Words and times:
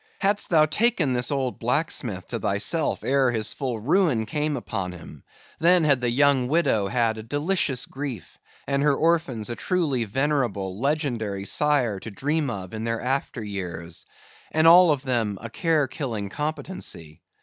Hadst 0.17 0.49
thou 0.49 0.65
taken 0.65 1.13
this 1.13 1.29
old 1.29 1.59
blacksmith 1.59 2.29
to 2.29 2.39
thyself 2.39 3.03
ere 3.03 3.29
his 3.29 3.53
full 3.53 3.79
ruin 3.79 4.25
came 4.25 4.57
upon 4.57 4.93
him, 4.93 5.23
then 5.59 5.83
had 5.83 6.01
the 6.01 6.09
young 6.09 6.47
widow 6.47 6.87
had 6.87 7.19
a 7.19 7.21
delicious 7.21 7.85
grief, 7.85 8.39
and 8.65 8.81
her 8.81 8.95
orphans 8.95 9.51
a 9.51 9.55
truly 9.55 10.05
venerable, 10.05 10.79
legendary 10.79 11.45
sire 11.45 11.99
to 11.99 12.09
dream 12.09 12.49
of 12.49 12.73
in 12.73 12.83
their 12.83 12.99
after 12.99 13.43
years; 13.43 14.07
and 14.51 14.65
all 14.65 14.89
of 14.89 15.03
them 15.03 15.37
a 15.39 15.51
care 15.51 15.87
killing 15.87 16.31
competency. 16.31 17.21